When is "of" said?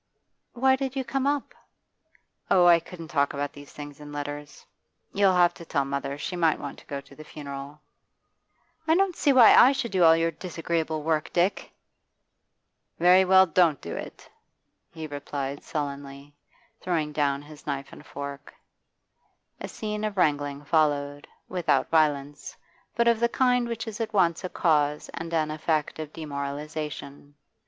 20.03-20.17, 23.07-23.19, 25.99-26.11